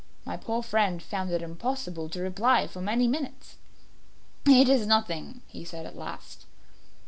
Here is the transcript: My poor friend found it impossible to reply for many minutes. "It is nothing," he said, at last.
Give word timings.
My 0.25 0.35
poor 0.35 0.63
friend 0.63 0.99
found 0.99 1.29
it 1.29 1.43
impossible 1.43 2.09
to 2.09 2.21
reply 2.23 2.65
for 2.65 2.81
many 2.81 3.07
minutes. 3.07 3.57
"It 4.47 4.67
is 4.67 4.87
nothing," 4.87 5.41
he 5.45 5.63
said, 5.63 5.85
at 5.85 5.95
last. 5.95 6.47